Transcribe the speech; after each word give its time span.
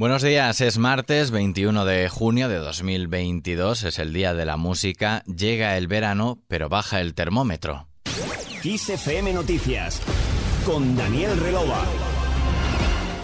Buenos 0.00 0.22
días, 0.22 0.62
es 0.62 0.78
martes 0.78 1.30
21 1.30 1.84
de 1.84 2.08
junio 2.08 2.48
de 2.48 2.56
2022, 2.56 3.84
es 3.84 3.98
el 3.98 4.14
día 4.14 4.32
de 4.32 4.46
la 4.46 4.56
música, 4.56 5.22
llega 5.26 5.76
el 5.76 5.88
verano, 5.88 6.42
pero 6.48 6.70
baja 6.70 7.02
el 7.02 7.12
termómetro. 7.12 7.86
FM 8.64 9.34
Noticias, 9.34 10.00
con 10.64 10.96
Daniel 10.96 11.38
Relova. 11.38 11.84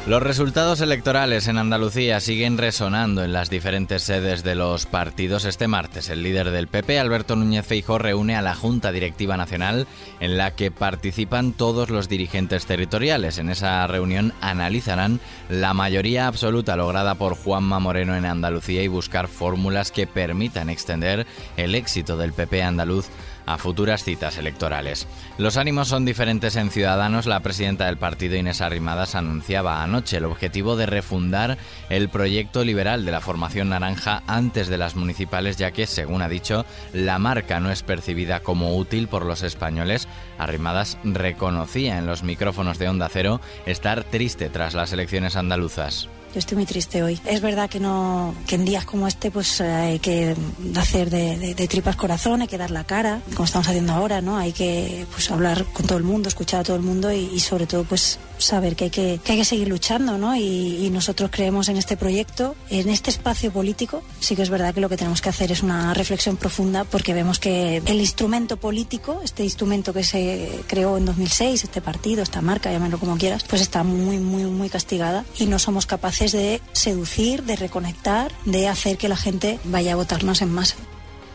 Los 0.07 0.23
resultados 0.23 0.81
electorales 0.81 1.49
en 1.49 1.59
Andalucía 1.59 2.21
siguen 2.21 2.59
resonando 2.59 3.25
en 3.25 3.33
las 3.33 3.51
diferentes 3.51 4.05
sedes 4.05 4.45
de 4.45 4.55
los 4.55 4.87
partidos. 4.87 5.45
Este 5.45 5.67
martes, 5.67 6.11
el 6.11 6.23
líder 6.23 6.53
del 6.53 6.69
PP, 6.69 7.01
Alberto 7.01 7.35
Núñez 7.35 7.67
Feijóo, 7.67 7.99
reúne 7.99 8.37
a 8.37 8.41
la 8.41 8.55
Junta 8.55 8.93
Directiva 8.93 9.37
Nacional 9.37 9.89
en 10.21 10.39
la 10.39 10.55
que 10.55 10.71
participan 10.71 11.53
todos 11.55 11.91
los 11.91 12.09
dirigentes 12.09 12.67
territoriales. 12.67 13.39
En 13.39 13.51
esa 13.51 13.85
reunión 13.89 14.33
analizarán 14.41 15.19
la 15.49 15.75
mayoría 15.75 16.29
absoluta 16.29 16.77
lograda 16.77 17.17
por 17.17 17.35
Juanma 17.35 17.81
Moreno 17.81 18.15
en 18.15 18.27
Andalucía 18.27 18.85
y 18.85 18.89
buscar 18.89 19.27
fórmulas 19.27 19.91
que 19.91 20.07
permitan 20.07 20.71
extender 20.71 21.27
el 21.57 21.75
éxito 21.75 22.17
del 22.17 22.33
PP 22.33 22.63
andaluz 22.63 23.09
a 23.47 23.59
futuras 23.59 24.05
citas 24.05 24.37
electorales. 24.39 25.07
Los 25.39 25.57
ánimos 25.57 25.89
son 25.89 26.05
diferentes 26.05 26.57
en 26.57 26.71
Ciudadanos. 26.71 27.27
La 27.27 27.41
presidenta 27.41 27.87
del 27.87 27.97
partido, 27.97 28.37
Inés 28.37 28.61
Arrimadas, 28.61 29.15
anunciaba 29.15 29.83
anoche 29.83 30.19
el 30.19 30.25
objetivo 30.25 30.77
de 30.77 30.87
refundar 30.87 31.57
el 31.89 32.09
proyecto 32.09 32.65
liberal 32.65 33.05
de 33.05 33.13
la 33.13 33.21
formación 33.21 33.71
naranja 33.71 34.23
antes 34.27 34.69
de 34.69 34.79
las 34.79 34.97
municipales, 34.97 35.57
ya 35.57 35.71
que, 35.71 35.87
según 35.87 36.23
ha 36.23 36.29
dicho, 36.29 36.67
la 36.93 37.19
marca 37.19 37.61
no 37.61 37.71
es 37.71 37.83
percibida 37.83 38.41
como 38.41 38.77
útil 38.77 39.09
por 39.09 39.25
los 39.25 39.43
españoles. 39.43 40.09
Arrimadas 40.39 40.99
reconocía 41.05 41.99
en 41.99 42.07
los 42.07 42.23
micrófonos 42.23 42.79
de 42.79 42.89
Onda 42.89 43.09
Cero 43.09 43.41
estar 43.65 44.05
triste 44.05 44.51
tras 44.51 44.75
las 44.75 44.93
elecciones 44.93 45.37
andaluzas. 45.37 46.09
Yo 46.37 46.41
estoy 46.41 46.57
muy 46.57 46.67
triste 46.67 47.03
hoy. 47.03 47.19
Es 47.25 47.41
verdad 47.41 47.71
que 47.71 47.81
no, 47.81 48.35
que 48.47 48.57
en 48.57 48.67
días 48.67 48.85
como 48.85 49.09
este, 49.09 49.31
pues 49.31 49.59
eh, 49.63 49.65
hay 49.65 49.99
que 50.01 50.37
hacer 50.77 51.09
de, 51.09 51.55
tripas 51.67 51.97
corazón, 51.97 52.43
hay 52.43 52.47
que 52.47 52.59
dar 52.59 52.71
la 52.71 52.85
cara, 52.85 53.23
como 53.33 53.47
estamos 53.47 53.67
haciendo 53.67 53.95
ahora, 53.95 54.21
¿no? 54.21 54.37
Hay 54.37 54.53
que 54.53 55.07
pues 55.13 55.31
hablar 55.31 55.65
con 55.73 55.87
todo 55.87 55.97
el 55.97 56.05
mundo, 56.05 56.29
escuchar 56.29 56.61
a 56.61 56.65
todo 56.65 56.77
el 56.77 56.83
mundo 56.83 57.11
y, 57.11 57.41
sobre 57.41 57.67
todo, 57.67 57.85
pues 57.85 58.19
saber 58.39 58.77
que 58.77 58.85
hay 58.85 58.91
que, 58.91 59.21
hay 59.27 59.37
que 59.37 59.45
seguir 59.45 59.69
luchando, 59.69 60.19
¿no? 60.19 60.37
Y, 60.37 60.87
nosotros 60.97 61.31
creemos 61.31 61.69
en 61.69 61.77
este 61.77 61.97
proyecto, 61.97 62.55
en 62.71 62.89
este 62.89 63.11
espacio 63.11 63.53
político. 63.53 64.03
Sí 64.21 64.35
que 64.35 64.43
es 64.43 64.49
verdad 64.49 64.73
que 64.73 64.81
lo 64.81 64.89
que 64.89 64.97
tenemos 64.97 65.21
que 65.21 65.29
hacer 65.29 65.53
es 65.53 65.63
una 65.63 65.93
reflexión 65.93 66.37
profunda 66.37 66.85
porque 66.85 67.13
vemos 67.13 67.39
que 67.39 67.83
el 67.85 68.01
instrumento 68.01 68.57
político, 68.57 69.21
este 69.23 69.45
instrumento 69.45 69.93
que 69.93 70.05
se 70.05 70.63
creó 70.69 70.97
en 70.97 71.05
2006, 71.05 71.65
este 71.65 71.83
partido, 71.83 72.23
esta 72.23 72.41
marca, 72.41 72.71
llámalo 72.71 72.99
como 72.99 73.19
quieras, 73.19 73.45
pues 73.45 73.61
está 73.61 73.83
muy, 73.83 74.19
muy, 74.19 74.45
muy 74.45 74.71
castigada 74.71 75.25
y 75.39 75.47
no 75.47 75.59
somos 75.59 75.85
capaces 75.85 76.33
de 76.33 76.63
seducir, 76.73 77.43
de 77.43 77.57
reconectar, 77.57 78.33
de 78.47 78.69
hacer 78.69 78.97
que 78.97 79.09
la 79.09 79.17
gente 79.17 79.59
vaya 79.65 79.93
a 79.93 79.97
votarnos 79.97 80.41
en 80.41 80.53
masa. 80.53 80.77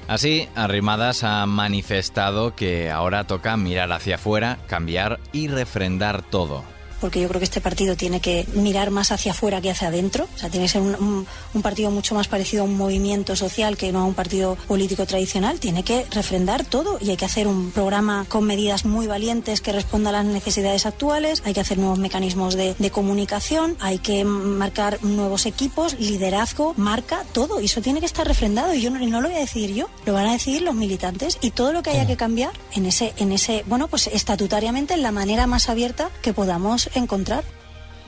Así, 0.07 0.49
Arrimadas 0.55 1.23
ha 1.23 1.45
manifestado 1.45 2.55
que 2.55 2.89
ahora 2.89 3.27
toca 3.27 3.55
mirar 3.57 3.91
hacia 3.91 4.15
afuera, 4.15 4.57
cambiar 4.67 5.19
y 5.31 5.47
refrendar 5.47 6.23
todo 6.23 6.63
porque 7.01 7.19
yo 7.19 7.27
creo 7.27 7.39
que 7.39 7.45
este 7.45 7.59
partido 7.59 7.97
tiene 7.97 8.21
que 8.21 8.47
mirar 8.53 8.91
más 8.91 9.11
hacia 9.11 9.31
afuera 9.31 9.59
que 9.59 9.71
hacia 9.71 9.87
adentro. 9.87 10.27
O 10.35 10.37
sea, 10.37 10.49
tiene 10.49 10.67
que 10.67 10.71
ser 10.71 10.81
un, 10.81 11.25
partido 11.61 11.91
mucho 11.91 12.15
más 12.15 12.27
parecido 12.27 12.63
a 12.63 12.65
un 12.65 12.77
movimiento 12.77 13.35
social 13.35 13.77
que 13.77 13.91
no 13.91 13.99
a 13.99 14.05
un 14.05 14.13
partido 14.13 14.55
político 14.67 15.05
tradicional. 15.05 15.59
Tiene 15.59 15.83
que 15.83 16.05
refrendar 16.11 16.63
todo 16.63 16.97
y 17.01 17.09
hay 17.09 17.17
que 17.17 17.25
hacer 17.25 17.47
un 17.47 17.71
programa 17.71 18.25
con 18.29 18.45
medidas 18.45 18.85
muy 18.85 19.07
valientes 19.07 19.61
que 19.61 19.73
responda 19.73 20.09
a 20.11 20.13
las 20.13 20.25
necesidades 20.25 20.85
actuales. 20.85 21.41
Hay 21.45 21.53
que 21.53 21.59
hacer 21.59 21.77
nuevos 21.77 21.99
mecanismos 21.99 22.55
de, 22.55 22.75
comunicación. 22.91 23.77
Hay 23.79 23.99
que 23.99 24.25
marcar 24.25 25.01
nuevos 25.01 25.45
equipos, 25.45 25.97
liderazgo, 25.97 26.73
marca, 26.75 27.23
todo. 27.31 27.61
Y 27.61 27.65
eso 27.65 27.81
tiene 27.81 27.99
que 27.99 28.05
estar 28.05 28.27
refrendado. 28.27 28.73
Y 28.73 28.81
yo 28.81 28.91
no, 28.91 28.99
no 28.99 29.21
lo 29.21 29.29
voy 29.29 29.37
a 29.37 29.41
decidir 29.41 29.73
yo, 29.73 29.89
lo 30.05 30.13
van 30.13 30.27
a 30.27 30.33
decidir 30.33 30.61
los 30.61 30.75
militantes. 30.75 31.37
Y 31.41 31.51
todo 31.51 31.73
lo 31.73 31.81
que 31.81 31.91
haya 31.91 32.05
que 32.05 32.17
cambiar 32.17 32.51
en 32.73 32.85
ese, 32.85 33.13
en 33.17 33.31
ese, 33.31 33.63
bueno, 33.67 33.87
pues 33.87 34.07
estatutariamente 34.07 34.93
en 34.93 35.01
la 35.01 35.11
manera 35.11 35.47
más 35.47 35.69
abierta 35.69 36.09
que 36.21 36.33
podamos 36.33 36.90
encontrar. 36.95 37.43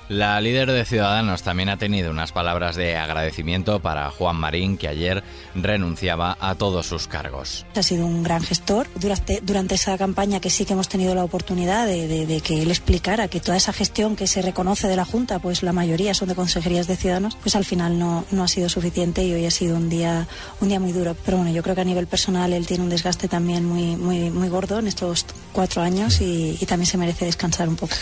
La 0.10 0.40
líder 0.42 0.70
de 0.70 0.84
Ciudadanos 0.84 1.44
también 1.44 1.70
ha 1.70 1.78
tenido 1.78 2.12
unas 2.12 2.34
palabras 2.34 2.76
de 2.76 2.98
agradecimiento 2.98 3.80
para 3.80 4.12
Juan 4.12 4.36
Marín, 4.36 4.78
que 4.78 4.90
ayer 4.90 5.24
renunciaba 5.56 6.38
a 6.42 6.56
todos 6.56 6.88
sus 6.88 7.08
cargos. 7.08 7.66
Ha 7.76 7.84
sido 7.84 8.06
un 8.06 8.22
gran 8.22 8.44
gestor 8.44 8.88
durante, 8.96 9.40
durante 9.42 9.76
esa 9.76 9.98
campaña 9.98 10.42
que 10.42 10.50
sí 10.50 10.66
que 10.66 10.74
hemos 10.74 10.90
tenido 10.90 11.16
la 11.16 11.24
oportunidad 11.24 11.88
de, 11.88 12.42
que 12.44 12.62
él 12.62 12.70
explicara 12.70 13.30
que 13.30 13.40
toda 13.40 13.56
esa 13.56 13.72
gestión 13.72 14.18
que 14.18 14.28
se 14.28 14.42
reconoce 14.42 14.90
de 14.90 14.98
la 14.98 15.06
Junta, 15.06 15.40
pues 15.40 15.64
la 15.64 15.72
mayoría 15.72 16.14
son 16.14 16.28
de 16.28 16.36
consejerías 16.36 16.88
de 16.88 16.98
Ciudadanos, 16.98 17.38
pues 17.38 17.56
al 17.56 17.64
final 17.64 17.98
no, 17.98 18.26
no 18.32 18.44
ha 18.44 18.48
sido 18.50 18.68
suficiente 18.68 19.24
y 19.24 19.34
hoy 19.34 19.46
ha 19.46 19.52
sido 19.52 19.78
un 19.78 19.90
día, 19.90 20.28
un 20.60 20.68
día 20.68 20.82
muy 20.82 20.92
duro. 20.92 21.16
Pero 21.24 21.38
bueno, 21.38 21.52
yo 21.54 21.64
creo 21.64 21.76
que 21.76 21.82
a 21.82 21.86
nivel 21.86 22.08
personal 22.08 22.52
él 22.52 22.68
tiene 22.68 22.84
un 22.84 22.90
desgaste 22.90 23.30
también 23.30 23.66
muy, 23.66 23.96
muy, 23.96 24.30
muy 24.30 24.50
gordo 24.50 24.80
en 24.80 24.88
estos 24.88 25.26
cuatro 25.54 25.82
años 25.82 26.20
y 26.20 26.58
también 26.68 26.88
se 26.88 26.98
merece 26.98 27.26
descansar 27.26 27.70
un 27.70 27.78
poco. 27.78 27.96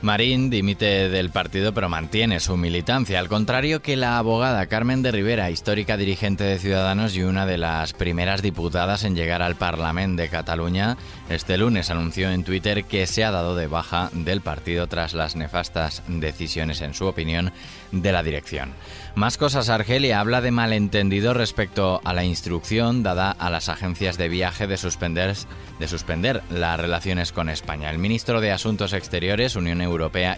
Marín 0.00 0.48
dimite 0.48 1.08
del 1.08 1.30
partido 1.30 1.74
pero 1.74 1.88
mantiene 1.88 2.38
su 2.38 2.56
militancia, 2.56 3.18
al 3.18 3.28
contrario 3.28 3.82
que 3.82 3.96
la 3.96 4.18
abogada 4.18 4.66
Carmen 4.66 5.02
de 5.02 5.10
Rivera, 5.10 5.50
histórica 5.50 5.96
dirigente 5.96 6.44
de 6.44 6.58
Ciudadanos 6.58 7.16
y 7.16 7.24
una 7.24 7.46
de 7.46 7.58
las 7.58 7.94
primeras 7.94 8.40
diputadas 8.40 9.02
en 9.02 9.16
llegar 9.16 9.42
al 9.42 9.56
Parlamento 9.56 10.22
de 10.22 10.28
Cataluña, 10.28 10.96
este 11.28 11.58
lunes 11.58 11.90
anunció 11.90 12.30
en 12.30 12.44
Twitter 12.44 12.84
que 12.84 13.08
se 13.08 13.24
ha 13.24 13.32
dado 13.32 13.56
de 13.56 13.66
baja 13.66 14.10
del 14.12 14.40
partido 14.40 14.86
tras 14.86 15.14
las 15.14 15.34
nefastas 15.34 16.02
decisiones, 16.06 16.80
en 16.80 16.94
su 16.94 17.06
opinión, 17.06 17.52
de 17.90 18.12
la 18.12 18.22
dirección. 18.22 18.74
Más 19.14 19.36
cosas, 19.36 19.68
Argelia 19.68 20.20
habla 20.20 20.40
de 20.40 20.52
malentendido 20.52 21.34
respecto 21.34 22.00
a 22.04 22.12
la 22.12 22.22
instrucción 22.22 23.02
dada 23.02 23.32
a 23.32 23.50
las 23.50 23.68
agencias 23.68 24.16
de 24.16 24.28
viaje 24.28 24.68
de 24.68 24.76
suspender, 24.76 25.34
de 25.80 25.88
suspender 25.88 26.42
las 26.50 26.78
relaciones 26.78 27.32
con 27.32 27.48
España. 27.48 27.90
El 27.90 27.98
ministro 27.98 28.40
de 28.40 28.52
Asuntos 28.52 28.92
Exteriores, 28.92 29.56
Unión 29.56 29.80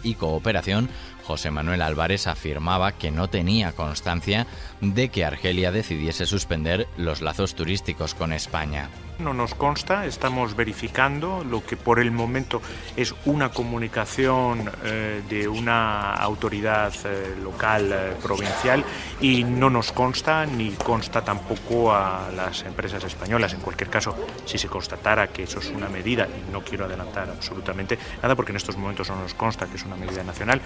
y 0.03 0.15
Cooperación, 0.15 0.88
José 1.25 1.50
Manuel 1.50 1.83
Álvarez, 1.83 2.27
afirmaba 2.27 2.93
que 2.93 3.11
no 3.11 3.28
tenía 3.28 3.72
constancia 3.72 4.47
de 4.81 5.11
que 5.11 5.25
Argelia 5.25 5.71
decidiese 5.71 6.27
suspender 6.27 6.88
los 6.97 7.21
lazos 7.21 7.55
turísticos 7.55 8.15
con 8.15 8.33
España. 8.33 8.88
No 9.19 9.34
nos 9.34 9.55
consta, 9.55 10.06
estamos 10.06 10.56
verificando 10.56 11.44
lo 11.44 11.65
que 11.65 11.77
por 11.77 12.00
el 12.00 12.11
momento 12.11 12.62
es 12.97 13.15
una 13.27 13.50
comunicación 13.50 14.71
eh, 14.83 15.22
de 15.28 15.47
una 15.47 16.15
autoridad 16.15 16.93
eh, 17.05 17.37
local 17.43 17.93
eh, 17.93 18.15
provincial 18.22 18.82
y 19.21 19.44
no 19.44 19.69
nos 19.69 19.93
consta 19.93 20.47
ni 20.47 20.71
consta 20.71 21.22
tampoco 21.22 21.94
a 21.94 22.31
las 22.34 22.62
empresas 22.62 23.05
españolas. 23.05 23.53
En 23.53 23.61
cualquier 23.61 23.91
caso, 23.91 24.17
si 24.47 24.56
se 24.56 24.69
constatara 24.69 25.28
que 25.28 25.43
eso 25.43 25.59
es 25.59 25.69
una 25.69 25.91
medida, 25.91 26.27
no 26.50 26.62
quiero 26.62 26.87
adelantar 26.87 27.28
absolutamente 27.28 27.99
nada 28.22 28.34
porque 28.34 28.53
en 28.53 28.56
estos 28.56 28.78
momentos 28.78 29.11
no 29.11 29.17
nos 29.21 29.34
consta 29.40 29.64
que 29.64 29.76
es 29.76 29.84
una 29.84 29.96
medida 29.96 30.22
nacional, 30.22 30.60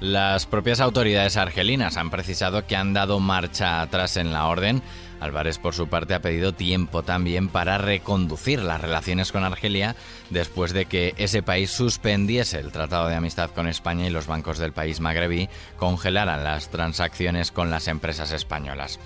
las 0.00 0.44
propias 0.44 0.80
autoridades 0.80 1.38
argelinas 1.38 1.96
han 1.96 2.10
precisado 2.10 2.66
que 2.66 2.76
han 2.76 2.92
dado 2.92 3.20
marcha 3.20 3.80
atrás 3.80 4.18
en 4.18 4.34
la 4.34 4.48
orden. 4.48 4.82
Álvarez, 5.18 5.58
por 5.58 5.72
su 5.72 5.88
parte, 5.88 6.12
ha 6.12 6.20
pedido 6.20 6.52
tiempo 6.52 7.02
también 7.02 7.48
para 7.48 7.78
reconducir 7.78 8.60
las 8.60 8.82
relaciones 8.82 9.32
con 9.32 9.44
Argelia 9.44 9.96
después 10.28 10.74
de 10.74 10.84
que 10.84 11.14
ese 11.16 11.42
país 11.42 11.70
suspendiese 11.70 12.58
el 12.58 12.70
Tratado 12.70 13.08
de 13.08 13.14
Amistad 13.14 13.48
con 13.52 13.66
España 13.66 14.06
y 14.06 14.10
los 14.10 14.26
bancos 14.26 14.58
del 14.58 14.74
país 14.74 15.00
magrebí 15.00 15.48
congelaran 15.78 16.44
las 16.44 16.68
transacciones 16.68 17.50
con 17.50 17.70
las 17.70 17.88
empresas 17.88 18.30
españolas. 18.32 19.00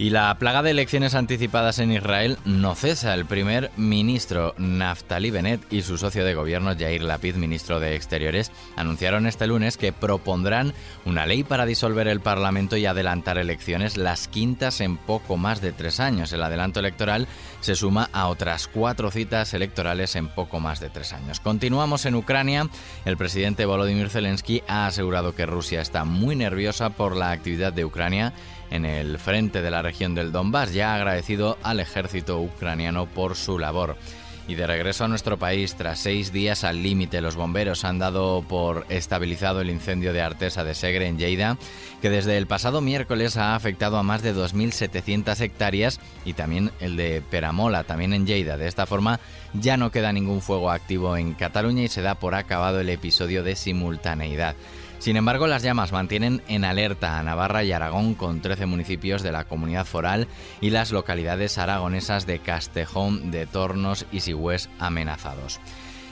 Y 0.00 0.08
la 0.08 0.34
plaga 0.38 0.62
de 0.62 0.70
elecciones 0.70 1.14
anticipadas 1.14 1.78
en 1.78 1.92
Israel 1.92 2.38
no 2.46 2.74
cesa. 2.74 3.12
El 3.12 3.26
primer 3.26 3.70
ministro 3.76 4.54
Naftali 4.56 5.30
Bennett 5.30 5.70
y 5.70 5.82
su 5.82 5.98
socio 5.98 6.24
de 6.24 6.32
gobierno 6.32 6.72
Yair 6.72 7.02
Lapid, 7.02 7.34
ministro 7.34 7.80
de 7.80 7.96
Exteriores, 7.96 8.50
anunciaron 8.76 9.26
este 9.26 9.46
lunes 9.46 9.76
que 9.76 9.92
propondrán 9.92 10.72
una 11.04 11.26
ley 11.26 11.44
para 11.44 11.66
disolver 11.66 12.08
el 12.08 12.20
Parlamento 12.20 12.78
y 12.78 12.86
adelantar 12.86 13.36
elecciones, 13.36 13.98
las 13.98 14.26
quintas 14.26 14.80
en 14.80 14.96
poco 14.96 15.36
más 15.36 15.60
de 15.60 15.72
tres 15.72 16.00
años. 16.00 16.32
El 16.32 16.44
adelanto 16.44 16.80
electoral 16.80 17.28
se 17.60 17.74
suma 17.74 18.08
a 18.14 18.28
otras 18.28 18.68
cuatro 18.68 19.10
citas 19.10 19.52
electorales 19.52 20.16
en 20.16 20.28
poco 20.28 20.60
más 20.60 20.80
de 20.80 20.88
tres 20.88 21.12
años. 21.12 21.40
Continuamos 21.40 22.06
en 22.06 22.14
Ucrania. 22.14 22.70
El 23.04 23.18
presidente 23.18 23.66
Volodymyr 23.66 24.08
Zelensky 24.08 24.62
ha 24.66 24.86
asegurado 24.86 25.34
que 25.34 25.44
Rusia 25.44 25.82
está 25.82 26.06
muy 26.06 26.36
nerviosa 26.36 26.88
por 26.88 27.16
la 27.16 27.32
actividad 27.32 27.74
de 27.74 27.84
Ucrania 27.84 28.32
en 28.70 28.84
el 28.84 29.18
frente 29.18 29.62
de 29.62 29.70
la 29.70 29.82
región 29.82 30.14
del 30.14 30.32
Donbass, 30.32 30.72
ya 30.72 30.94
agradecido 30.94 31.58
al 31.62 31.80
ejército 31.80 32.40
ucraniano 32.40 33.06
por 33.06 33.36
su 33.36 33.58
labor. 33.58 33.96
Y 34.48 34.56
de 34.56 34.66
regreso 34.66 35.04
a 35.04 35.08
nuestro 35.08 35.38
país, 35.38 35.76
tras 35.76 36.00
seis 36.00 36.32
días 36.32 36.64
al 36.64 36.82
límite, 36.82 37.20
los 37.20 37.36
bomberos 37.36 37.84
han 37.84 38.00
dado 38.00 38.42
por 38.42 38.84
estabilizado 38.88 39.60
el 39.60 39.70
incendio 39.70 40.12
de 40.12 40.22
Artesa 40.22 40.64
de 40.64 40.74
Segre 40.74 41.06
en 41.06 41.18
Lleida, 41.18 41.56
que 42.02 42.10
desde 42.10 42.36
el 42.36 42.48
pasado 42.48 42.80
miércoles 42.80 43.36
ha 43.36 43.54
afectado 43.54 43.96
a 43.96 44.02
más 44.02 44.22
de 44.22 44.34
2.700 44.34 45.40
hectáreas, 45.40 46.00
y 46.24 46.32
también 46.32 46.72
el 46.80 46.96
de 46.96 47.22
Peramola, 47.30 47.84
también 47.84 48.12
en 48.12 48.26
Lleida. 48.26 48.56
De 48.56 48.66
esta 48.66 48.86
forma, 48.86 49.20
ya 49.54 49.76
no 49.76 49.92
queda 49.92 50.12
ningún 50.12 50.40
fuego 50.40 50.72
activo 50.72 51.16
en 51.16 51.34
Cataluña 51.34 51.82
y 51.84 51.88
se 51.88 52.02
da 52.02 52.16
por 52.16 52.34
acabado 52.34 52.80
el 52.80 52.88
episodio 52.88 53.44
de 53.44 53.54
simultaneidad. 53.54 54.56
Sin 55.00 55.16
embargo, 55.16 55.46
las 55.46 55.62
llamas 55.62 55.92
mantienen 55.92 56.42
en 56.46 56.62
alerta 56.62 57.18
a 57.18 57.22
Navarra 57.22 57.64
y 57.64 57.72
Aragón 57.72 58.14
con 58.14 58.42
13 58.42 58.66
municipios 58.66 59.22
de 59.22 59.32
la 59.32 59.44
comunidad 59.44 59.86
foral 59.86 60.28
y 60.60 60.68
las 60.68 60.92
localidades 60.92 61.56
aragonesas 61.56 62.26
de 62.26 62.38
Castejón, 62.38 63.30
de 63.30 63.46
Tornos 63.46 64.04
y 64.12 64.20
Sigüés 64.20 64.68
amenazados. 64.78 65.58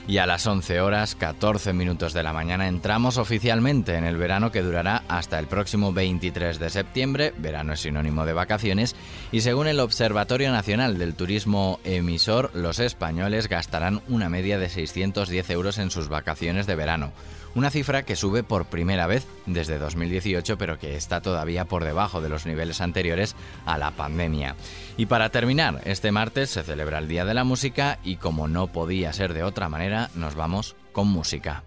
Y 0.07 0.17
a 0.17 0.25
las 0.25 0.47
11 0.47 0.81
horas 0.81 1.13
14 1.13 1.71
minutos 1.71 2.13
de 2.13 2.23
la 2.23 2.33
mañana 2.33 2.67
entramos 2.67 3.17
oficialmente 3.17 3.93
en 3.93 4.05
el 4.05 4.17
verano 4.17 4.51
que 4.51 4.63
durará 4.63 4.98
hasta 5.09 5.37
el 5.39 5.47
próximo 5.47 5.91
23 5.91 6.59
de 6.59 6.69
septiembre. 6.69 7.33
Verano 7.37 7.73
es 7.73 7.81
sinónimo 7.81 8.25
de 8.25 8.33
vacaciones 8.33 8.95
y 9.31 9.41
según 9.41 9.67
el 9.67 9.81
Observatorio 9.81 10.51
Nacional 10.51 10.97
del 10.97 11.15
Turismo 11.15 11.79
Emisor, 11.83 12.51
los 12.53 12.79
españoles 12.79 13.49
gastarán 13.49 14.01
una 14.07 14.29
media 14.29 14.57
de 14.57 14.69
610 14.69 15.49
euros 15.49 15.77
en 15.77 15.91
sus 15.91 16.07
vacaciones 16.07 16.67
de 16.67 16.75
verano 16.75 17.11
una 17.55 17.69
cifra 17.69 18.03
que 18.03 18.15
sube 18.15 18.43
por 18.43 18.65
primera 18.65 19.07
vez 19.07 19.25
desde 19.45 19.77
2018 19.77 20.57
pero 20.57 20.77
que 20.77 20.95
está 20.95 21.21
todavía 21.21 21.65
por 21.65 21.83
debajo 21.83 22.21
de 22.21 22.29
los 22.29 22.45
niveles 22.45 22.81
anteriores 22.81 23.35
a 23.65 23.77
la 23.77 23.91
pandemia. 23.91 24.55
Y 24.97 25.05
para 25.05 25.29
terminar, 25.29 25.81
este 25.85 26.11
martes 26.11 26.49
se 26.49 26.63
celebra 26.63 26.99
el 26.99 27.07
Día 27.07 27.25
de 27.25 27.33
la 27.33 27.43
Música 27.43 27.99
y 28.03 28.17
como 28.17 28.47
no 28.47 28.67
podía 28.67 29.13
ser 29.13 29.33
de 29.33 29.43
otra 29.43 29.69
manera, 29.69 30.09
nos 30.15 30.35
vamos 30.35 30.75
con 30.91 31.07
música. 31.07 31.63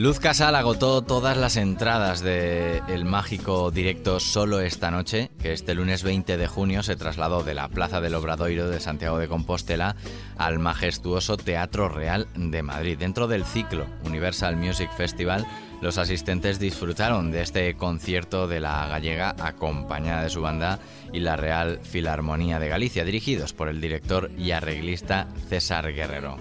Luz 0.00 0.18
Casal 0.18 0.54
agotó 0.54 1.02
todas 1.02 1.36
las 1.36 1.58
entradas 1.58 2.22
el 2.24 3.04
mágico 3.04 3.70
directo 3.70 4.18
Solo 4.18 4.60
esta 4.60 4.90
noche, 4.90 5.30
que 5.38 5.52
este 5.52 5.74
lunes 5.74 6.02
20 6.02 6.38
de 6.38 6.46
junio 6.46 6.82
se 6.82 6.96
trasladó 6.96 7.42
de 7.42 7.52
la 7.52 7.68
Plaza 7.68 8.00
del 8.00 8.14
Obradoiro 8.14 8.70
de 8.70 8.80
Santiago 8.80 9.18
de 9.18 9.28
Compostela 9.28 9.96
al 10.38 10.58
majestuoso 10.58 11.36
Teatro 11.36 11.90
Real 11.90 12.28
de 12.34 12.62
Madrid. 12.62 12.96
Dentro 12.98 13.28
del 13.28 13.44
ciclo 13.44 13.84
Universal 14.02 14.56
Music 14.56 14.90
Festival, 14.96 15.46
los 15.82 15.98
asistentes 15.98 16.58
disfrutaron 16.58 17.30
de 17.30 17.42
este 17.42 17.74
concierto 17.74 18.48
de 18.48 18.60
la 18.60 18.86
gallega 18.86 19.36
acompañada 19.38 20.22
de 20.22 20.30
su 20.30 20.40
banda 20.40 20.78
y 21.12 21.20
la 21.20 21.36
Real 21.36 21.78
Filarmonía 21.82 22.58
de 22.58 22.68
Galicia, 22.68 23.04
dirigidos 23.04 23.52
por 23.52 23.68
el 23.68 23.82
director 23.82 24.30
y 24.38 24.52
arreglista 24.52 25.28
César 25.50 25.92
Guerrero. 25.92 26.38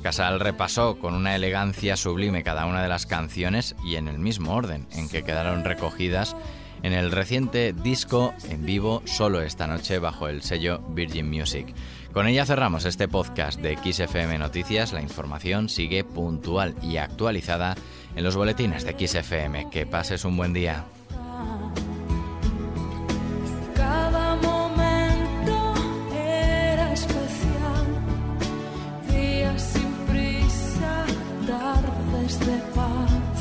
Casal 0.00 0.40
repasó 0.40 0.98
con 0.98 1.14
una 1.14 1.34
elegancia 1.34 1.96
sublime 1.96 2.42
cada 2.42 2.66
una 2.66 2.82
de 2.82 2.88
las 2.88 3.06
canciones 3.06 3.74
y 3.84 3.96
en 3.96 4.08
el 4.08 4.18
mismo 4.18 4.54
orden 4.54 4.86
en 4.92 5.08
que 5.08 5.22
quedaron 5.22 5.64
recogidas 5.64 6.36
en 6.82 6.92
el 6.92 7.10
reciente 7.10 7.72
disco 7.72 8.34
en 8.48 8.64
vivo 8.64 9.02
solo 9.04 9.40
esta 9.40 9.66
noche 9.66 9.98
bajo 9.98 10.28
el 10.28 10.42
sello 10.42 10.80
Virgin 10.90 11.28
Music. 11.28 11.74
Con 12.12 12.26
ella 12.26 12.46
cerramos 12.46 12.84
este 12.84 13.08
podcast 13.08 13.60
de 13.60 13.76
XFM 13.76 14.38
Noticias. 14.38 14.92
La 14.92 15.02
información 15.02 15.68
sigue 15.68 16.04
puntual 16.04 16.74
y 16.82 16.96
actualizada 16.96 17.76
en 18.16 18.24
los 18.24 18.36
boletines 18.36 18.84
de 18.84 19.06
XFM. 19.06 19.70
Que 19.70 19.86
pases 19.86 20.24
un 20.24 20.36
buen 20.36 20.52
día. 20.52 20.84
de 32.36 32.58
paz. 32.74 33.40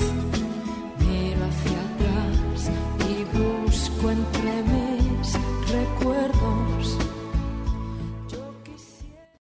Miro 0.99 1.41
hacia 1.49 1.79
atrás 1.89 2.71
y 3.09 3.25
busco 3.37 4.11
entre 4.11 4.63
mis 4.63 5.33
recuerdos 5.69 7.06